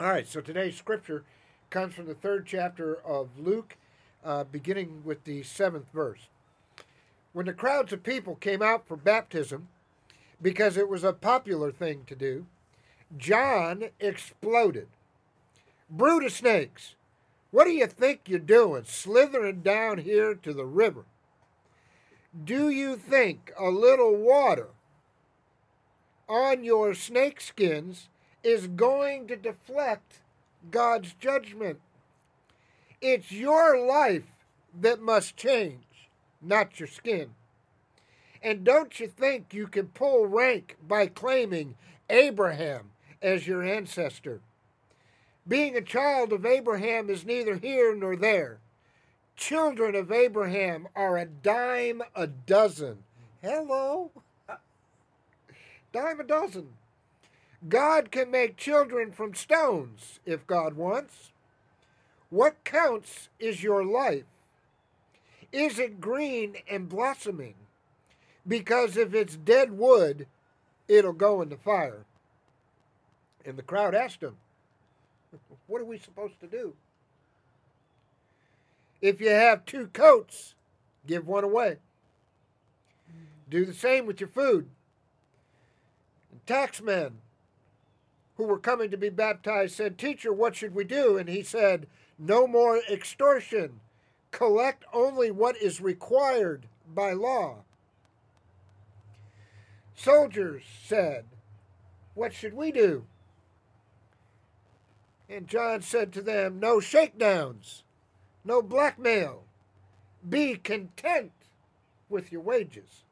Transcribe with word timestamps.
All 0.00 0.10
right, 0.10 0.28
so 0.28 0.40
today's 0.40 0.76
scripture 0.76 1.24
comes 1.70 1.92
from 1.92 2.06
the 2.06 2.14
third 2.14 2.46
chapter 2.46 3.04
of 3.04 3.36
Luke, 3.36 3.76
uh, 4.24 4.44
beginning 4.44 5.02
with 5.04 5.24
the 5.24 5.42
seventh 5.42 5.86
verse. 5.92 6.28
When 7.32 7.46
the 7.46 7.52
crowds 7.52 7.92
of 7.92 8.04
people 8.04 8.36
came 8.36 8.62
out 8.62 8.86
for 8.86 8.96
baptism, 8.96 9.66
because 10.40 10.76
it 10.76 10.88
was 10.88 11.02
a 11.02 11.12
popular 11.12 11.72
thing 11.72 12.04
to 12.06 12.14
do, 12.14 12.46
John 13.16 13.86
exploded. 13.98 14.86
Brood 15.90 16.24
of 16.24 16.30
snakes, 16.30 16.94
what 17.50 17.64
do 17.64 17.72
you 17.72 17.88
think 17.88 18.20
you're 18.28 18.38
doing, 18.38 18.84
slithering 18.84 19.62
down 19.62 19.98
here 19.98 20.32
to 20.32 20.52
the 20.52 20.64
river? 20.64 21.06
Do 22.44 22.68
you 22.68 22.94
think 22.94 23.50
a 23.58 23.70
little 23.70 24.14
water 24.14 24.68
on 26.28 26.62
your 26.62 26.94
snake 26.94 27.40
skins 27.40 28.06
is 28.42 28.66
going 28.66 29.26
to 29.28 29.36
deflect 29.36 30.20
God's 30.70 31.14
judgment? 31.14 31.80
It's 33.00 33.30
your 33.30 33.86
life 33.86 34.24
that 34.80 35.00
must 35.00 35.36
change, 35.36 36.08
not 36.42 36.78
your 36.78 36.88
skin. 36.88 37.30
And 38.42 38.64
don't 38.64 38.98
you 39.00 39.08
think 39.08 39.52
you 39.52 39.66
can 39.66 39.88
pull 39.88 40.26
rank 40.26 40.76
by 40.86 41.06
claiming 41.06 41.76
Abraham 42.08 42.90
as 43.20 43.46
your 43.46 43.62
ancestor? 43.62 44.40
Being 45.46 45.76
a 45.76 45.82
child 45.82 46.32
of 46.32 46.44
Abraham 46.44 47.08
is 47.08 47.24
neither 47.24 47.56
here 47.56 47.94
nor 47.94 48.16
there. 48.16 48.58
Children 49.36 49.94
of 49.94 50.12
Abraham 50.12 50.88
are 50.94 51.16
a 51.16 51.24
dime 51.24 52.02
a 52.14 52.26
dozen. 52.26 52.98
Hello? 53.40 54.10
Uh, 54.48 54.56
dime 55.92 56.20
a 56.20 56.24
dozen. 56.24 56.68
God 57.66 58.12
can 58.12 58.30
make 58.30 58.56
children 58.56 59.10
from 59.10 59.34
stones 59.34 60.20
if 60.24 60.46
God 60.46 60.74
wants. 60.74 61.32
What 62.30 62.62
counts 62.62 63.30
is 63.40 63.62
your 63.62 63.84
life. 63.84 64.24
Is 65.50 65.78
it 65.78 66.00
green 66.00 66.56
and 66.70 66.88
blossoming? 66.88 67.54
Because 68.46 68.96
if 68.96 69.14
it's 69.14 69.36
dead 69.36 69.72
wood, 69.72 70.26
it'll 70.86 71.12
go 71.12 71.42
in 71.42 71.48
the 71.48 71.56
fire. 71.56 72.04
And 73.44 73.56
the 73.56 73.62
crowd 73.62 73.94
asked 73.94 74.22
him, 74.22 74.36
What 75.66 75.80
are 75.80 75.86
we 75.86 75.98
supposed 75.98 76.38
to 76.40 76.46
do? 76.46 76.74
If 79.00 79.20
you 79.20 79.30
have 79.30 79.64
two 79.64 79.88
coats, 79.88 80.54
give 81.06 81.26
one 81.26 81.44
away. 81.44 81.76
Do 83.48 83.64
the 83.64 83.74
same 83.74 84.06
with 84.06 84.20
your 84.20 84.28
food. 84.28 84.68
Taxmen 86.46 87.12
who 88.38 88.44
were 88.44 88.58
coming 88.58 88.90
to 88.90 88.96
be 88.96 89.10
baptized 89.10 89.74
said, 89.74 89.98
Teacher, 89.98 90.32
what 90.32 90.54
should 90.54 90.74
we 90.74 90.84
do? 90.84 91.18
And 91.18 91.28
he 91.28 91.42
said, 91.42 91.88
No 92.18 92.46
more 92.46 92.80
extortion. 92.90 93.80
Collect 94.30 94.84
only 94.92 95.30
what 95.30 95.56
is 95.60 95.80
required 95.80 96.66
by 96.94 97.12
law. 97.12 97.64
Soldiers 99.94 100.62
said, 100.86 101.24
What 102.14 102.32
should 102.32 102.54
we 102.54 102.70
do? 102.70 103.04
And 105.28 105.48
John 105.48 105.82
said 105.82 106.12
to 106.12 106.22
them, 106.22 106.60
No 106.60 106.78
shakedowns, 106.78 107.82
no 108.44 108.62
blackmail. 108.62 109.42
Be 110.26 110.54
content 110.54 111.32
with 112.08 112.30
your 112.30 112.40
wages. 112.40 113.02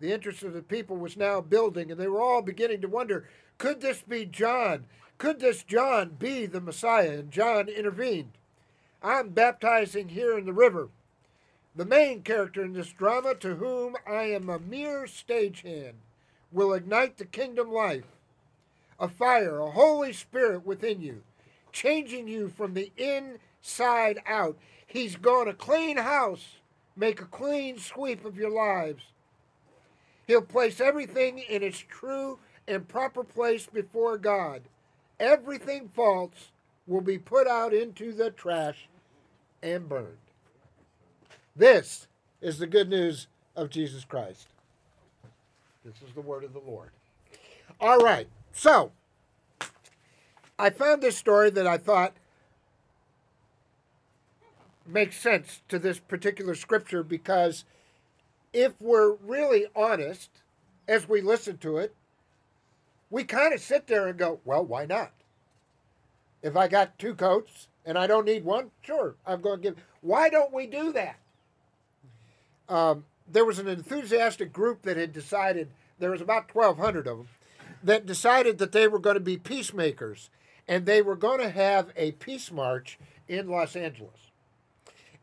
The 0.00 0.12
interest 0.12 0.42
of 0.42 0.54
the 0.54 0.62
people 0.62 0.96
was 0.96 1.16
now 1.16 1.40
building, 1.42 1.90
and 1.90 2.00
they 2.00 2.08
were 2.08 2.22
all 2.22 2.42
beginning 2.42 2.80
to 2.80 2.88
wonder 2.88 3.28
could 3.58 3.82
this 3.82 4.00
be 4.00 4.24
John? 4.24 4.86
Could 5.18 5.40
this 5.40 5.62
John 5.62 6.16
be 6.18 6.46
the 6.46 6.62
Messiah? 6.62 7.18
And 7.18 7.30
John 7.30 7.68
intervened. 7.68 8.32
I'm 9.02 9.28
baptizing 9.28 10.08
here 10.08 10.38
in 10.38 10.46
the 10.46 10.54
river. 10.54 10.88
The 11.76 11.84
main 11.84 12.22
character 12.22 12.64
in 12.64 12.72
this 12.72 12.90
drama, 12.90 13.34
to 13.36 13.56
whom 13.56 13.96
I 14.06 14.22
am 14.24 14.48
a 14.48 14.58
mere 14.58 15.04
stagehand, 15.04 15.96
will 16.50 16.72
ignite 16.72 17.18
the 17.18 17.26
kingdom 17.26 17.70
life. 17.70 18.06
A 18.98 19.08
fire, 19.08 19.60
a 19.60 19.70
Holy 19.70 20.14
Spirit 20.14 20.64
within 20.64 21.02
you, 21.02 21.22
changing 21.70 22.26
you 22.26 22.48
from 22.48 22.72
the 22.72 22.90
inside 22.96 24.20
out. 24.26 24.56
He's 24.86 25.16
going 25.16 25.46
to 25.46 25.54
clean 25.54 25.98
house, 25.98 26.56
make 26.96 27.20
a 27.20 27.26
clean 27.26 27.78
sweep 27.78 28.24
of 28.24 28.36
your 28.36 28.50
lives. 28.50 29.02
He'll 30.30 30.42
place 30.42 30.80
everything 30.80 31.40
in 31.40 31.64
its 31.64 31.80
true 31.80 32.38
and 32.68 32.86
proper 32.86 33.24
place 33.24 33.66
before 33.66 34.16
God. 34.16 34.62
Everything 35.18 35.90
false 35.92 36.52
will 36.86 37.00
be 37.00 37.18
put 37.18 37.48
out 37.48 37.74
into 37.74 38.12
the 38.12 38.30
trash 38.30 38.88
and 39.60 39.88
burned. 39.88 40.18
This 41.56 42.06
is 42.40 42.60
the 42.60 42.68
good 42.68 42.88
news 42.88 43.26
of 43.56 43.70
Jesus 43.70 44.04
Christ. 44.04 44.46
This 45.84 45.96
is 45.96 46.14
the 46.14 46.20
word 46.20 46.44
of 46.44 46.52
the 46.52 46.60
Lord. 46.60 46.90
All 47.80 47.98
right, 47.98 48.28
so 48.52 48.92
I 50.60 50.70
found 50.70 51.02
this 51.02 51.16
story 51.16 51.50
that 51.50 51.66
I 51.66 51.76
thought 51.76 52.14
makes 54.86 55.18
sense 55.18 55.62
to 55.68 55.80
this 55.80 55.98
particular 55.98 56.54
scripture 56.54 57.02
because 57.02 57.64
if 58.52 58.72
we're 58.80 59.14
really 59.14 59.66
honest 59.74 60.30
as 60.88 61.08
we 61.08 61.20
listen 61.20 61.58
to 61.58 61.78
it, 61.78 61.94
we 63.10 63.24
kind 63.24 63.52
of 63.52 63.60
sit 63.60 63.86
there 63.86 64.06
and 64.06 64.18
go, 64.18 64.40
well, 64.44 64.64
why 64.64 64.86
not? 64.86 65.12
If 66.42 66.56
I 66.56 66.68
got 66.68 66.98
two 66.98 67.14
coats 67.14 67.68
and 67.84 67.98
I 67.98 68.06
don't 68.06 68.24
need 68.24 68.44
one, 68.44 68.70
sure, 68.82 69.14
I'm 69.26 69.40
going 69.40 69.58
to 69.58 69.62
give. 69.62 69.76
Why 70.00 70.28
don't 70.28 70.52
we 70.52 70.66
do 70.66 70.92
that? 70.92 71.18
Um, 72.68 73.04
there 73.30 73.44
was 73.44 73.58
an 73.58 73.68
enthusiastic 73.68 74.52
group 74.52 74.82
that 74.82 74.96
had 74.96 75.12
decided, 75.12 75.68
there 75.98 76.10
was 76.10 76.20
about 76.20 76.54
1,200 76.54 77.06
of 77.06 77.18
them, 77.18 77.28
that 77.82 78.06
decided 78.06 78.58
that 78.58 78.72
they 78.72 78.88
were 78.88 78.98
going 78.98 79.14
to 79.14 79.20
be 79.20 79.36
peacemakers 79.36 80.30
and 80.68 80.86
they 80.86 81.02
were 81.02 81.16
going 81.16 81.40
to 81.40 81.50
have 81.50 81.90
a 81.96 82.12
peace 82.12 82.52
march 82.52 82.98
in 83.28 83.48
Los 83.48 83.74
Angeles. 83.74 84.30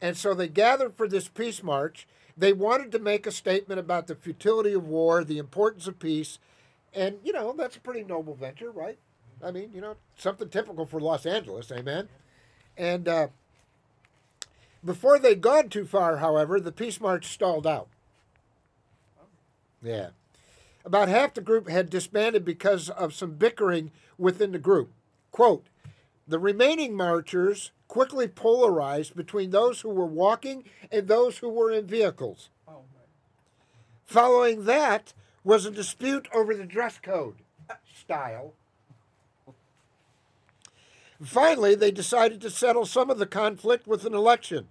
And 0.02 0.18
so 0.18 0.34
they 0.34 0.48
gathered 0.48 0.96
for 0.96 1.08
this 1.08 1.28
peace 1.28 1.64
march 1.64 2.08
they 2.38 2.54
wanted 2.54 2.92
to 2.92 3.00
make 3.00 3.26
a 3.26 3.32
statement 3.32 3.80
about 3.80 4.08
the 4.08 4.16
futility 4.16 4.74
of 4.74 4.88
war, 4.88 5.24
the 5.24 5.40
importance 5.40 5.88
of 5.88 6.00
peace, 6.00 6.40
and 6.94 7.18
you 7.24 7.34
know 7.34 7.54
that's 7.54 7.76
a 7.76 7.82
pretty 7.82 8.04
noble 8.04 8.36
venture, 8.36 8.72
right? 8.72 8.98
I 9.44 9.52
mean, 9.52 9.72
you 9.74 9.82
know, 9.82 9.96
something 10.18 10.50
typical 10.50 10.86
for 10.86 11.00
Los 11.00 11.26
Angeles, 11.26 11.72
amen. 11.72 12.10
And 12.76 13.08
uh, 13.08 13.28
before 14.84 15.20
they'd 15.20 15.42
gone 15.42 15.70
too 15.70 15.86
far, 15.86 16.18
however, 16.18 16.60
the 16.60 16.72
peace 16.72 17.00
march 17.00 17.28
stalled 17.28 17.68
out. 17.68 17.88
Yeah. 19.82 20.10
About 20.86 21.08
half 21.10 21.34
the 21.34 21.42
group 21.42 21.70
had 21.70 21.90
disbanded 21.90 22.46
because 22.46 22.90
of 22.90 23.14
some 23.14 23.32
bickering 23.32 23.92
within 24.18 24.54
the 24.54 24.60
group. 24.60 24.92
Quote, 25.32 25.66
the 26.28 26.40
remaining 26.40 26.96
marchers 26.96 27.72
quickly 27.88 28.28
polarized 28.28 29.16
between 29.16 29.52
those 29.52 29.82
who 29.82 29.90
were 29.90 30.06
walking 30.06 30.64
and 30.92 31.08
those 31.08 31.40
who 31.40 31.50
were 31.50 31.72
in 31.72 31.88
vehicles. 31.88 32.50
Oh, 32.68 32.82
Following 34.06 34.66
that 34.66 35.14
was 35.44 35.66
a 35.66 35.72
dispute 35.72 36.28
over 36.34 36.54
the 36.54 36.66
dress 36.66 37.00
code 37.02 37.36
style. 37.98 38.54
Finally, 41.22 41.76
they 41.76 41.92
decided 41.92 42.40
to 42.42 42.50
settle 42.50 42.86
some 42.86 43.10
of 43.10 43.18
the 43.18 43.26
conflict 43.26 43.88
with 43.88 44.06
an 44.06 44.14
election, 44.14 44.68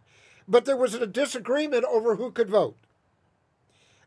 but 0.47 0.65
there 0.65 0.77
was 0.77 0.95
a 0.95 1.07
disagreement 1.07 1.85
over 1.85 2.17
who 2.17 2.31
could 2.31 2.49
vote. 2.49 2.77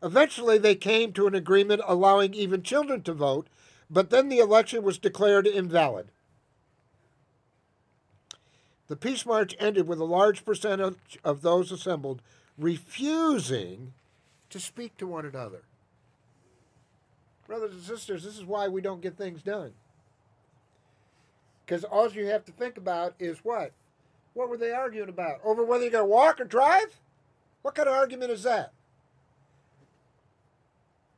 Eventually, 0.02 0.56
they 0.56 0.74
came 0.74 1.12
to 1.12 1.26
an 1.26 1.34
agreement 1.34 1.82
allowing 1.86 2.32
even 2.32 2.62
children 2.62 3.02
to 3.02 3.12
vote, 3.12 3.48
but 3.90 4.08
then 4.08 4.28
the 4.28 4.38
election 4.38 4.82
was 4.82 4.96
declared 4.96 5.46
invalid. 5.46 6.08
The 8.90 8.96
peace 8.96 9.24
march 9.24 9.54
ended 9.60 9.86
with 9.86 10.00
a 10.00 10.04
large 10.04 10.44
percentage 10.44 11.16
of 11.22 11.42
those 11.42 11.70
assembled 11.70 12.20
refusing 12.58 13.92
to 14.50 14.58
speak 14.58 14.96
to 14.96 15.06
one 15.06 15.24
another. 15.24 15.62
Brothers 17.46 17.70
and 17.70 17.82
sisters, 17.82 18.24
this 18.24 18.36
is 18.36 18.44
why 18.44 18.66
we 18.66 18.80
don't 18.80 19.00
get 19.00 19.16
things 19.16 19.42
done. 19.42 19.74
Because 21.64 21.84
all 21.84 22.10
you 22.10 22.26
have 22.26 22.44
to 22.46 22.50
think 22.50 22.78
about 22.78 23.14
is 23.20 23.38
what? 23.44 23.70
What 24.34 24.48
were 24.48 24.56
they 24.56 24.72
arguing 24.72 25.08
about? 25.08 25.38
Over 25.44 25.64
whether 25.64 25.84
you're 25.84 25.92
going 25.92 26.02
to 26.02 26.10
walk 26.10 26.40
or 26.40 26.44
drive? 26.44 26.98
What 27.62 27.76
kind 27.76 27.88
of 27.88 27.94
argument 27.94 28.32
is 28.32 28.42
that? 28.42 28.72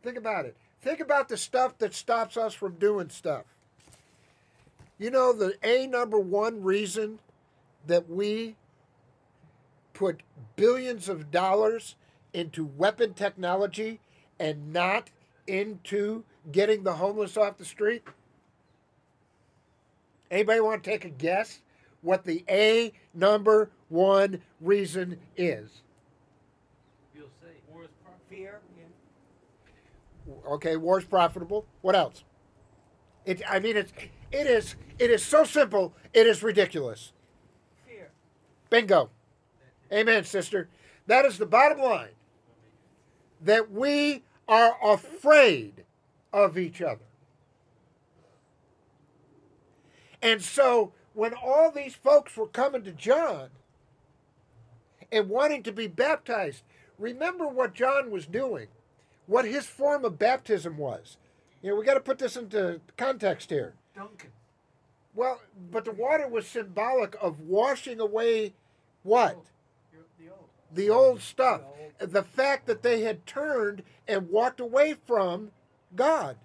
Think 0.02 0.18
about 0.18 0.44
it. 0.44 0.58
Think 0.82 1.00
about 1.00 1.30
the 1.30 1.38
stuff 1.38 1.78
that 1.78 1.94
stops 1.94 2.36
us 2.36 2.52
from 2.52 2.74
doing 2.74 3.08
stuff. 3.08 3.44
You 4.98 5.10
know, 5.10 5.32
the 5.32 5.54
A 5.62 5.86
number 5.86 6.18
one 6.18 6.62
reason 6.62 7.18
that 7.86 8.08
we 8.08 8.56
put 9.92 10.22
billions 10.56 11.08
of 11.08 11.30
dollars 11.30 11.96
into 12.32 12.64
weapon 12.64 13.14
technology 13.14 14.00
and 14.38 14.72
not 14.72 15.10
into 15.46 16.24
getting 16.50 16.82
the 16.82 16.94
homeless 16.94 17.36
off 17.36 17.58
the 17.58 17.64
street? 17.64 18.02
Anybody 20.30 20.60
want 20.60 20.82
to 20.82 20.90
take 20.90 21.04
a 21.04 21.10
guess 21.10 21.60
what 22.02 22.24
the 22.24 22.44
A 22.48 22.92
number 23.14 23.70
one 23.88 24.42
reason 24.60 25.18
is? 25.36 25.82
You'll 27.14 27.28
see. 27.40 27.48
War 27.72 27.84
is 27.84 27.90
fear. 28.28 28.60
Yeah. 28.76 30.34
Okay, 30.52 30.76
war's 30.76 31.04
profitable. 31.04 31.64
What 31.80 31.96
else? 31.96 32.24
It. 33.24 33.42
I 33.48 33.60
mean, 33.60 33.76
it's. 33.76 33.92
It 34.32 34.46
is. 34.46 34.74
It 34.98 35.10
is 35.10 35.24
so 35.24 35.44
simple. 35.44 35.94
It 36.12 36.26
is 36.26 36.42
ridiculous. 36.42 37.12
Bingo. 38.72 39.10
Amen, 39.92 40.24
sister. 40.24 40.70
That 41.06 41.26
is 41.26 41.36
the 41.36 41.44
bottom 41.44 41.78
line. 41.78 42.14
That 43.42 43.70
we 43.70 44.24
are 44.48 44.78
afraid 44.82 45.84
of 46.32 46.56
each 46.56 46.80
other. 46.80 47.04
And 50.22 50.40
so 50.40 50.94
when 51.12 51.34
all 51.34 51.70
these 51.70 51.94
folks 51.94 52.34
were 52.34 52.46
coming 52.46 52.82
to 52.84 52.92
John 52.92 53.50
and 55.10 55.28
wanting 55.28 55.62
to 55.64 55.72
be 55.72 55.86
baptized, 55.86 56.62
remember 56.98 57.46
what 57.46 57.74
John 57.74 58.10
was 58.10 58.24
doing, 58.24 58.68
what 59.26 59.44
his 59.44 59.66
form 59.66 60.06
of 60.06 60.18
baptism 60.18 60.78
was. 60.78 61.18
You 61.60 61.70
know, 61.70 61.76
we 61.76 61.84
got 61.84 61.94
to 61.94 62.00
put 62.00 62.18
this 62.18 62.38
into 62.38 62.80
context 62.96 63.50
here. 63.50 63.74
Duncan. 63.94 64.30
Well, 65.14 65.40
but 65.70 65.84
the 65.84 65.92
water 65.92 66.26
was 66.26 66.46
symbolic 66.46 67.16
of 67.20 67.40
washing 67.40 68.00
away 68.00 68.54
what? 69.02 69.36
The 70.18 70.30
old. 70.30 70.48
The 70.72 70.90
old 70.90 71.20
stuff. 71.20 71.60
The 71.60 71.66
old- 71.66 72.12
The 72.12 72.24
fact 72.24 72.66
that 72.66 72.82
they 72.82 73.02
had 73.02 73.26
turned 73.26 73.82
and 74.08 74.30
walked 74.30 74.60
away 74.60 74.94
from 74.94 75.52
God. 75.94 76.36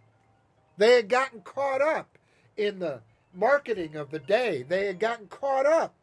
They 0.77 0.95
had 0.95 1.09
gotten 1.09 1.41
caught 1.41 1.81
up 1.81 2.17
in 2.55 2.79
the 2.79 3.01
marketing 3.33 3.95
of 3.95 4.11
the 4.11 4.19
day. 4.19 4.63
They 4.63 4.85
had 4.85 4.99
gotten 4.99 5.27
caught 5.27 5.65
up. 5.65 5.93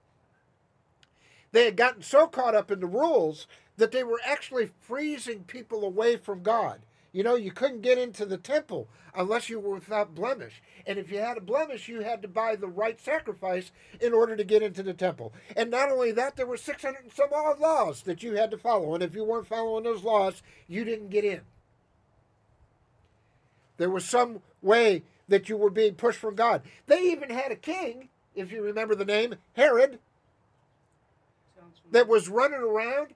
They 1.52 1.66
had 1.66 1.76
gotten 1.76 2.02
so 2.02 2.26
caught 2.26 2.54
up 2.54 2.70
in 2.70 2.80
the 2.80 2.86
rules 2.86 3.46
that 3.76 3.92
they 3.92 4.02
were 4.02 4.20
actually 4.24 4.70
freezing 4.80 5.44
people 5.44 5.84
away 5.84 6.16
from 6.16 6.42
God. 6.42 6.80
You 7.14 7.22
know, 7.22 7.36
you 7.36 7.52
couldn't 7.52 7.82
get 7.82 7.96
into 7.96 8.26
the 8.26 8.36
temple 8.36 8.88
unless 9.14 9.48
you 9.48 9.60
were 9.60 9.74
without 9.74 10.16
blemish. 10.16 10.60
And 10.84 10.98
if 10.98 11.12
you 11.12 11.18
had 11.18 11.38
a 11.38 11.40
blemish, 11.40 11.88
you 11.88 12.00
had 12.00 12.20
to 12.22 12.28
buy 12.28 12.56
the 12.56 12.66
right 12.66 13.00
sacrifice 13.00 13.70
in 14.00 14.12
order 14.12 14.34
to 14.34 14.42
get 14.42 14.62
into 14.62 14.82
the 14.82 14.94
temple. 14.94 15.32
And 15.56 15.70
not 15.70 15.92
only 15.92 16.10
that, 16.10 16.34
there 16.34 16.44
were 16.44 16.56
600 16.56 17.04
and 17.04 17.12
some 17.12 17.28
odd 17.32 17.60
laws 17.60 18.02
that 18.02 18.24
you 18.24 18.34
had 18.34 18.50
to 18.50 18.58
follow. 18.58 18.94
And 18.94 19.02
if 19.02 19.14
you 19.14 19.22
weren't 19.22 19.46
following 19.46 19.84
those 19.84 20.02
laws, 20.02 20.42
you 20.66 20.84
didn't 20.84 21.10
get 21.10 21.24
in. 21.24 21.42
There 23.76 23.90
was 23.90 24.04
some 24.04 24.40
way 24.60 25.04
that 25.28 25.48
you 25.48 25.56
were 25.56 25.70
being 25.70 25.94
pushed 25.94 26.18
from 26.18 26.34
God. 26.34 26.62
They 26.88 26.98
even 27.12 27.30
had 27.30 27.52
a 27.52 27.56
king, 27.56 28.08
if 28.34 28.50
you 28.50 28.60
remember 28.60 28.96
the 28.96 29.04
name, 29.04 29.36
Herod, 29.52 30.00
that 31.92 32.08
was 32.08 32.28
running 32.28 32.60
around 32.60 33.14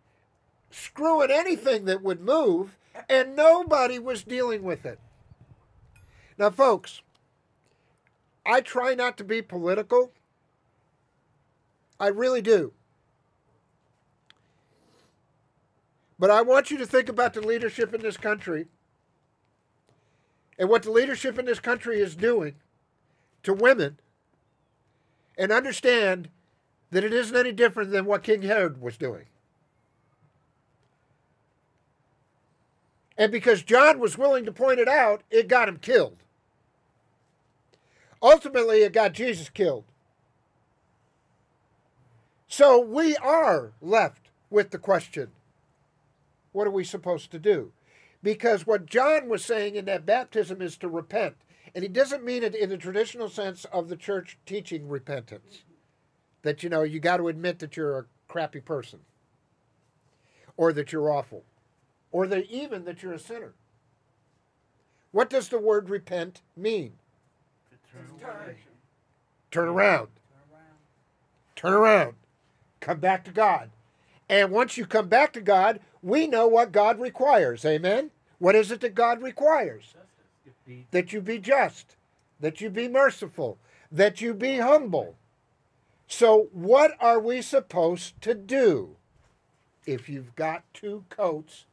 screwing 0.71 1.31
anything 1.31 1.85
that 1.87 2.03
would 2.03 2.21
move, 2.21 2.77
and 3.09 3.37
nobody 3.37 3.99
was 3.99 4.23
dealing 4.23 4.63
with 4.63 4.85
it. 4.85 4.99
Now, 6.37 6.51
folks, 6.51 7.03
I 8.45 8.61
try 8.61 8.95
not 8.95 9.17
to 9.19 9.25
be 9.25 9.43
political. 9.43 10.13
I 12.01 12.09
really 12.09 12.43
do. 12.43 12.73
But 16.19 16.31
I 16.31 16.43
want 16.43 16.71
you 16.71 16.79
to 16.79 16.87
think 16.87 17.09
about 17.09 17.35
the 17.35 17.41
leadership 17.41 17.95
in 17.95 18.01
this 18.01 18.17
country 18.17 18.67
and 20.59 20.69
what 20.69 20.83
the 20.83 20.91
leadership 20.91 21.39
in 21.39 21.45
this 21.45 21.61
country 21.61 22.01
is 22.01 22.17
doing 22.17 22.57
to 23.45 23.53
women 23.53 23.99
and 25.37 25.53
understand 25.53 26.29
that 26.91 27.05
it 27.05 27.13
isn't 27.13 27.37
any 27.37 27.53
different 27.53 27.91
than 27.93 28.05
what 28.05 28.25
King 28.25 28.43
Herod 28.43 28.81
was 28.81 28.97
doing. 28.97 29.27
And 33.19 33.33
because 33.33 33.63
John 33.65 33.99
was 33.99 34.17
willing 34.17 34.45
to 34.45 34.53
point 34.53 34.79
it 34.79 34.89
out, 34.89 35.23
it 35.29 35.49
got 35.49 35.69
him 35.69 35.79
killed. 35.79 36.19
Ultimately, 38.23 38.83
it 38.83 38.93
got 38.93 39.13
Jesus 39.13 39.51
killed. 39.51 39.85
So 42.47 42.81
we 42.81 43.17
are 43.17 43.73
left 43.83 44.31
with 44.49 44.71
the 44.71 44.79
question 44.79 45.33
what 46.53 46.67
are 46.67 46.71
we 46.73 46.85
supposed 46.85 47.31
to 47.33 47.39
do? 47.39 47.73
Because 48.23 48.67
what 48.67 48.87
John 48.87 49.29
was 49.29 49.45
saying 49.45 49.77
in 49.77 49.85
that 49.85 50.07
baptism 50.07 50.63
is 50.63 50.77
to 50.79 50.89
repent. 50.89 51.37
And 51.75 51.83
he 51.83 51.89
doesn't 51.89 52.25
mean 52.25 52.43
it 52.43 52.55
in 52.55 52.71
the 52.71 52.79
traditional 52.79 53.29
sense 53.29 53.65
of 53.67 53.89
the 53.89 53.97
church 53.97 54.39
teaching 54.47 54.89
repentance. 54.89 55.63
That, 56.43 56.63
you 56.63 56.71
know, 56.71 56.83
you 56.83 56.99
got 56.99 57.19
to 57.19 57.29
admit 57.29 57.59
that 57.59 57.77
you're 57.77 57.99
a 57.99 58.05
crappy 58.27 58.61
person, 58.61 59.01
or 60.57 60.73
that 60.73 60.91
you're 60.91 61.11
awful, 61.11 61.45
or 62.19 62.27
that 62.27 62.51
even 62.51 62.85
that 62.85 63.01
you're 63.01 63.13
a 63.13 63.19
sinner. 63.19 63.53
What 65.13 65.31
does 65.31 65.51
the 65.51 65.59
word 65.61 65.89
repent 65.89 66.41
mean? 66.57 66.95
Turn 67.93 68.19
turn. 68.19 68.57
Turn 69.53 69.69
around. 69.69 70.09
Turn 70.35 70.53
around. 70.53 70.75
Turn 71.55 71.73
around. 71.75 72.15
Come 72.81 72.99
back 72.99 73.25
to 73.27 73.31
God. 73.31 73.71
And 74.29 74.51
once 74.51 74.77
you 74.77 74.85
come 74.85 75.07
back 75.07 75.33
to 75.35 75.41
God, 75.41 75.79
we 76.03 76.27
know 76.27 76.49
what 76.49 76.73
God 76.73 76.99
requires. 76.99 77.65
Amen? 77.65 78.11
What 78.41 78.57
is 78.57 78.73
it 78.73 78.81
that 78.81 78.97
God 78.97 79.23
requires? 79.23 79.85
Justice. 79.85 80.03
If 80.45 80.55
be 80.67 80.87
That 80.91 81.13
you 81.13 81.21
be 81.21 81.39
just, 81.39 81.95
that 82.41 82.61
you 82.61 82.69
be 82.69 82.89
merciful, 82.89 83.59
that 83.93 84.21
you 84.21 84.35
be 84.35 84.59
humble. 84.59 85.15
So, 86.09 86.49
what 86.51 86.97
are 86.99 87.21
we 87.21 87.43
supposed 87.43 88.21
to 88.23 88.35
do? 88.35 88.97
If 89.87 90.09
you've 90.09 90.35
got 90.35 90.65
two 90.75 91.05
coats, 91.11 91.67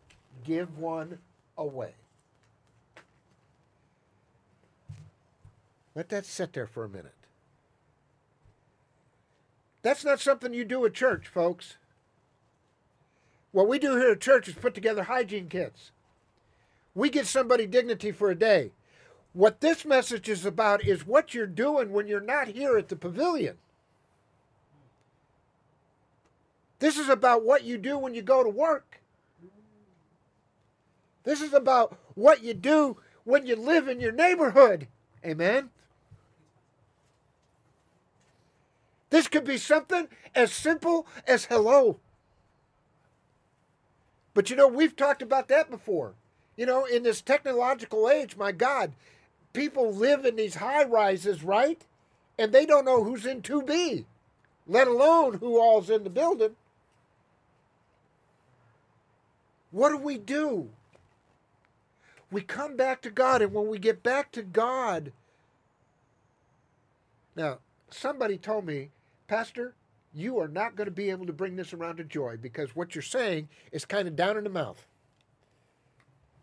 give 0.45 0.77
one 0.77 1.19
away. 1.57 1.93
Let 5.95 6.09
that 6.09 6.25
sit 6.25 6.53
there 6.53 6.67
for 6.67 6.83
a 6.83 6.89
minute. 6.89 7.13
That's 9.81 10.03
not 10.03 10.19
something 10.19 10.53
you 10.53 10.65
do 10.65 10.85
at 10.85 10.93
church, 10.93 11.27
folks. 11.27 11.77
What 13.51 13.67
we 13.69 13.79
do 13.79 13.95
here 13.95 14.11
at 14.11 14.19
church 14.19 14.47
is 14.47 14.55
put 14.55 14.73
together 14.73 15.03
hygiene 15.03 15.47
kits. 15.47 15.91
We 16.93 17.09
get 17.09 17.27
somebody 17.27 17.65
dignity 17.65 18.11
for 18.11 18.29
a 18.29 18.35
day. 18.35 18.71
What 19.33 19.61
this 19.61 19.85
message 19.85 20.27
is 20.27 20.45
about 20.45 20.83
is 20.85 21.05
what 21.05 21.33
you're 21.33 21.45
doing 21.45 21.91
when 21.91 22.07
you're 22.07 22.19
not 22.19 22.47
here 22.47 22.77
at 22.77 22.89
the 22.89 22.95
pavilion. 22.95 23.57
This 26.79 26.97
is 26.97 27.09
about 27.09 27.45
what 27.45 27.63
you 27.63 27.77
do 27.77 27.97
when 27.97 28.13
you 28.13 28.21
go 28.21 28.43
to 28.43 28.49
work. 28.49 29.01
This 31.25 31.41
is 31.41 31.53
about 31.53 31.97
what 32.13 32.43
you 32.43 32.53
do 32.53 32.97
when 33.23 33.45
you 33.45 33.55
live 33.55 33.87
in 33.87 33.99
your 33.99 34.11
neighborhood. 34.11 34.87
Amen. 35.25 35.71
This 39.09 39.27
could 39.27 39.43
be 39.43 39.57
something 39.57 40.07
as 40.35 40.51
simple 40.51 41.07
as 41.27 41.45
hello. 41.45 41.99
But 44.33 44.49
you 44.49 44.55
know, 44.55 44.67
we've 44.67 44.95
talked 44.95 45.21
about 45.21 45.47
that 45.47 45.71
before. 45.71 46.13
You 46.55 46.65
know, 46.65 46.85
in 46.85 47.03
this 47.03 47.21
technological 47.21 48.09
age, 48.09 48.37
my 48.37 48.51
God, 48.51 48.93
people 49.51 49.93
live 49.93 50.25
in 50.25 50.35
these 50.35 50.55
high 50.55 50.83
rises, 50.83 51.43
right? 51.43 51.83
And 52.37 52.51
they 52.51 52.65
don't 52.65 52.85
know 52.85 53.03
who's 53.03 53.25
in 53.25 53.41
2B, 53.41 54.05
let 54.67 54.87
alone 54.87 55.35
who 55.35 55.59
all's 55.59 55.89
in 55.89 56.03
the 56.03 56.09
building. 56.09 56.55
What 59.71 59.89
do 59.89 59.97
we 59.97 60.17
do? 60.17 60.69
We 62.35 62.41
come 62.41 62.75
back 62.75 63.01
to 63.03 63.09
God, 63.09 63.41
and 63.41 63.53
when 63.53 63.67
we 63.69 63.79
get 63.79 64.03
back 64.03 64.29
to 64.33 64.43
God, 64.43 65.13
now 67.33 67.59
somebody 67.89 68.37
told 68.37 68.65
me, 68.65 68.89
Pastor, 69.25 69.73
you 70.13 70.37
are 70.39 70.49
not 70.49 70.75
going 70.75 70.87
to 70.87 70.91
be 70.91 71.11
able 71.11 71.25
to 71.27 71.31
bring 71.31 71.55
this 71.55 71.71
around 71.71 71.95
to 71.95 72.03
joy 72.03 72.35
because 72.35 72.75
what 72.75 72.93
you're 72.93 73.01
saying 73.01 73.47
is 73.71 73.85
kind 73.85 74.05
of 74.05 74.17
down 74.17 74.35
in 74.35 74.43
the 74.43 74.49
mouth. 74.49 74.85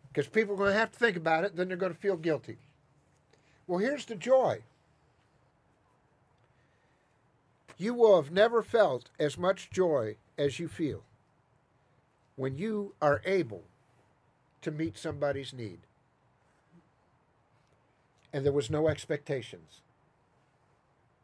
Because 0.09 0.29
people 0.29 0.55
are 0.55 0.57
going 0.57 0.73
to 0.73 0.79
have 0.79 0.93
to 0.93 0.99
think 0.99 1.19
about 1.19 1.45
it, 1.45 1.57
then 1.57 1.69
they're 1.69 1.77
going 1.77 1.93
to 1.93 2.01
feel 2.01 2.17
guilty. 2.17 2.57
Well, 3.67 3.79
here's 3.79 4.07
the 4.07 4.15
joy. 4.15 4.63
You 7.77 7.93
will 7.93 8.17
have 8.17 8.33
never 8.33 8.63
felt 8.63 9.11
as 9.21 9.37
much 9.37 9.69
joy 9.71 10.17
as 10.39 10.59
you 10.59 10.69
feel 10.69 11.03
when 12.37 12.57
you 12.57 12.95
are 13.03 13.21
able 13.27 13.65
to 14.63 14.71
meet 14.71 14.97
somebody's 14.97 15.53
need. 15.53 15.81
And 18.33 18.45
there 18.45 18.53
was 18.53 18.71
no 18.71 18.89
expectations. 18.89 19.83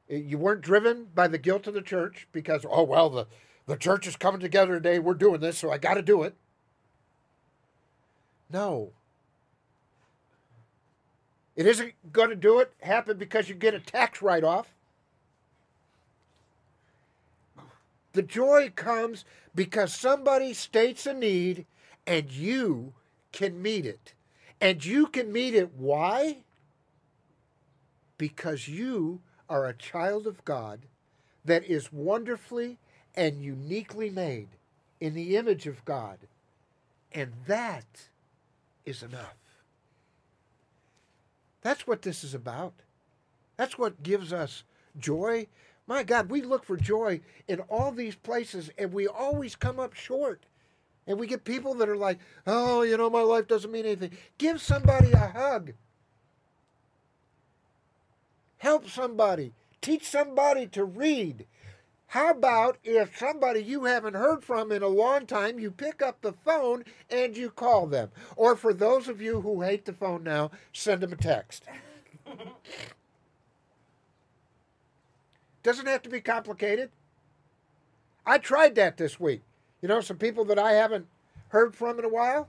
You 0.09 0.39
weren't 0.39 0.61
driven 0.61 1.09
by 1.15 1.29
the 1.29 1.39
guilt 1.39 1.67
of 1.67 1.75
the 1.75 1.83
church 1.83 2.29
because, 2.33 2.65
oh, 2.69 2.83
well, 2.83 3.11
the, 3.11 3.27
the 3.67 3.77
church 3.77 4.07
is 4.07 4.17
coming 4.17 4.41
together 4.41 4.75
today. 4.75 4.99
We're 4.99 5.15
doing 5.15 5.41
this, 5.41 5.59
so 5.59 5.71
I 5.71 5.79
got 5.79 5.95
to 5.95 6.03
do 6.03 6.23
it. 6.23 6.35
No. 8.51 8.93
It 11.57 11.67
isn't 11.67 11.95
going 12.13 12.31
to 12.31 12.37
do 12.37 12.61
it 12.61 12.73
happen 12.81 13.19
because 13.19 13.49
you 13.49 13.55
get 13.55 13.75
a 13.75 13.81
tax 13.81 14.23
write 14.23 14.45
off. 14.45 14.75
The 18.13 18.23
joy 18.23 18.73
comes 18.75 19.25
because 19.55 19.93
somebody 19.93 20.55
states 20.55 21.07
a 21.07 21.13
need 21.13 21.67
and 22.07 22.31
you 22.31 22.95
can 23.33 23.61
meet 23.61 23.87
it. 23.87 24.15
And 24.61 24.85
you 24.85 25.07
can 25.07 25.33
meet 25.33 25.55
it 25.55 25.75
why? 25.75 26.39
Because 28.17 28.69
you 28.69 29.21
are 29.49 29.67
a 29.67 29.75
child 29.75 30.27
of 30.27 30.45
God 30.45 30.81
that 31.45 31.65
is 31.65 31.93
wonderfully 31.93 32.79
and 33.15 33.43
uniquely 33.43 34.11
made 34.11 34.49
in 35.01 35.15
the 35.15 35.37
image 35.37 35.67
of 35.67 35.85
God. 35.85 36.19
And 37.13 37.33
that 37.47 38.09
is 38.85 39.03
enough. 39.03 39.37
That's 41.63 41.87
what 41.87 42.03
this 42.03 42.23
is 42.25 42.35
about. 42.35 42.75
That's 43.57 43.79
what 43.79 44.03
gives 44.03 44.33
us 44.33 44.63
joy. 44.99 45.47
My 45.87 46.03
God, 46.03 46.31
we 46.31 46.43
look 46.43 46.65
for 46.65 46.77
joy 46.77 47.21
in 47.47 47.61
all 47.61 47.93
these 47.93 48.15
places 48.15 48.71
and 48.79 48.93
we 48.93 49.07
always 49.07 49.57
come 49.57 49.81
up 49.81 49.95
short. 49.95 50.45
And 51.09 51.19
we 51.19 51.27
get 51.27 51.45
people 51.45 51.75
that 51.75 51.89
are 51.89 51.97
like, 51.97 52.19
oh, 52.47 52.83
you 52.83 52.99
know, 52.99 53.09
my 53.09 53.23
life 53.23 53.49
doesn't 53.49 53.73
mean 53.73 53.87
anything. 53.87 54.13
Give 54.37 54.61
somebody 54.61 55.11
a 55.13 55.29
hug. 55.29 55.73
Help 58.59 58.87
somebody. 58.91 59.55
Teach 59.81 60.07
somebody 60.07 60.67
to 60.67 60.85
read. 60.85 61.47
How 62.09 62.31
about 62.31 62.77
if 62.85 63.19
somebody 63.19 63.61
you 63.61 63.85
haven't 63.85 64.15
heard 64.15 64.45
from 64.45 64.71
in 64.71 64.83
a 64.83 64.89
long 64.89 65.25
time, 65.25 65.59
you 65.59 65.71
pick 65.71 66.03
up 66.03 66.21
the 66.21 66.33
phone 66.33 66.85
and 67.09 67.35
you 67.35 67.49
call 67.49 67.87
them? 67.87 68.11
Or 68.37 68.55
for 68.55 68.75
those 68.75 69.09
of 69.09 69.23
you 69.23 69.41
who 69.41 69.63
hate 69.63 69.87
the 69.87 69.95
phone 69.95 70.25
now, 70.25 70.51
send 70.75 71.01
them 71.01 71.13
a 71.13 71.17
text. 71.17 71.65
Doesn't 75.63 75.87
have 75.87 76.03
to 76.03 76.11
be 76.11 76.21
complicated. 76.21 76.91
I 78.27 78.37
tried 78.37 78.75
that 78.75 78.99
this 78.99 79.19
week. 79.19 79.41
You 79.81 79.89
know, 79.89 80.01
some 80.01 80.17
people 80.17 80.45
that 80.47 80.59
I 80.59 80.73
haven't 80.73 81.07
heard 81.49 81.75
from 81.75 81.99
in 81.99 82.05
a 82.05 82.09
while. 82.09 82.49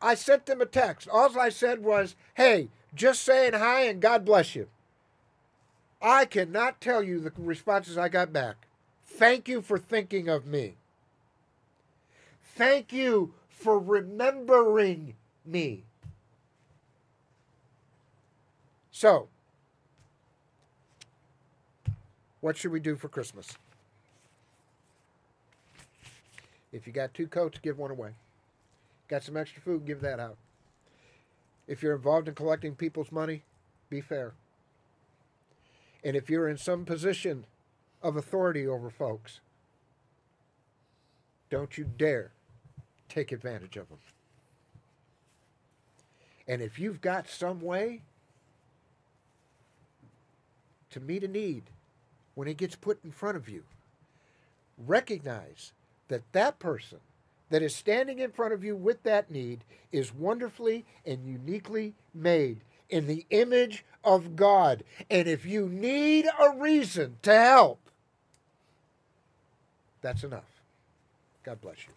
I 0.00 0.14
sent 0.14 0.46
them 0.46 0.60
a 0.60 0.66
text. 0.66 1.08
All 1.08 1.38
I 1.38 1.48
said 1.48 1.82
was, 1.82 2.16
hey, 2.34 2.68
just 2.94 3.22
saying 3.22 3.54
hi 3.54 3.84
and 3.84 4.00
God 4.00 4.24
bless 4.24 4.54
you. 4.54 4.68
I 6.02 6.26
cannot 6.26 6.80
tell 6.80 7.02
you 7.02 7.20
the 7.20 7.32
responses 7.38 7.96
I 7.96 8.08
got 8.08 8.32
back. 8.32 8.66
Thank 9.06 9.48
you 9.48 9.62
for 9.62 9.78
thinking 9.78 10.28
of 10.28 10.44
me. 10.44 10.74
Thank 12.56 12.92
you 12.92 13.32
for 13.48 13.78
remembering 13.78 15.14
me. 15.46 15.84
So, 18.90 19.28
what 22.40 22.56
should 22.56 22.70
we 22.70 22.80
do 22.80 22.96
for 22.96 23.08
Christmas? 23.08 23.56
If 26.74 26.88
you 26.88 26.92
got 26.92 27.14
two 27.14 27.28
coats, 27.28 27.60
give 27.62 27.78
one 27.78 27.92
away. 27.92 28.10
Got 29.06 29.22
some 29.22 29.36
extra 29.36 29.62
food, 29.62 29.86
give 29.86 30.00
that 30.00 30.18
out. 30.18 30.36
If 31.68 31.84
you're 31.84 31.94
involved 31.94 32.26
in 32.26 32.34
collecting 32.34 32.74
people's 32.74 33.12
money, 33.12 33.44
be 33.88 34.00
fair. 34.00 34.32
And 36.02 36.16
if 36.16 36.28
you're 36.28 36.48
in 36.48 36.58
some 36.58 36.84
position 36.84 37.46
of 38.02 38.16
authority 38.16 38.66
over 38.66 38.90
folks, 38.90 39.38
don't 41.48 41.78
you 41.78 41.84
dare 41.84 42.32
take 43.08 43.30
advantage 43.30 43.76
of 43.76 43.88
them. 43.88 43.98
And 46.48 46.60
if 46.60 46.80
you've 46.80 47.00
got 47.00 47.28
some 47.28 47.60
way 47.60 48.02
to 50.90 50.98
meet 50.98 51.22
a 51.22 51.28
need 51.28 51.70
when 52.34 52.48
it 52.48 52.56
gets 52.56 52.74
put 52.74 52.98
in 53.04 53.12
front 53.12 53.36
of 53.36 53.48
you, 53.48 53.62
recognize 54.76 55.72
that 56.08 56.22
that 56.32 56.58
person 56.58 56.98
that 57.50 57.62
is 57.62 57.74
standing 57.74 58.18
in 58.18 58.32
front 58.32 58.52
of 58.52 58.64
you 58.64 58.74
with 58.74 59.02
that 59.04 59.30
need 59.30 59.64
is 59.92 60.14
wonderfully 60.14 60.84
and 61.06 61.24
uniquely 61.24 61.94
made 62.12 62.60
in 62.88 63.06
the 63.06 63.26
image 63.30 63.84
of 64.02 64.36
God. 64.36 64.82
And 65.10 65.28
if 65.28 65.46
you 65.46 65.68
need 65.68 66.26
a 66.26 66.56
reason 66.56 67.16
to 67.22 67.32
help, 67.34 67.78
that's 70.00 70.24
enough. 70.24 70.62
God 71.44 71.60
bless 71.60 71.86
you. 71.86 71.92